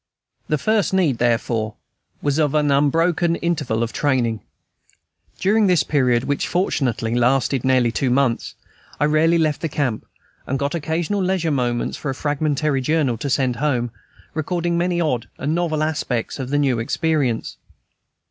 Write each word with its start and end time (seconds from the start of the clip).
The 0.47 0.57
first 0.57 0.95
need, 0.95 1.19
therefore, 1.19 1.75
was 2.23 2.39
of 2.39 2.55
an 2.55 2.71
unbroken 2.71 3.35
interval 3.35 3.83
of 3.83 3.93
training. 3.93 4.41
During 5.37 5.67
this 5.67 5.83
period, 5.83 6.23
which 6.23 6.47
fortunately 6.47 7.13
lasted 7.13 7.63
nearly 7.63 7.91
two 7.91 8.09
months, 8.09 8.55
I 8.99 9.05
rarely 9.05 9.37
left 9.37 9.61
the 9.61 9.69
camp, 9.69 10.07
and 10.47 10.57
got 10.57 10.73
occasional 10.73 11.21
leisure 11.21 11.51
moments 11.51 11.97
for 11.97 12.09
a 12.09 12.15
fragmentary 12.15 12.81
journal, 12.81 13.15
to 13.19 13.29
send 13.29 13.57
home, 13.57 13.91
recording 14.33 14.73
the 14.73 14.79
many 14.79 14.99
odd 14.99 15.29
or 15.37 15.45
novel 15.45 15.83
aspects 15.83 16.39
of 16.39 16.49
the 16.49 16.57
new 16.57 16.79
experience. 16.79 17.57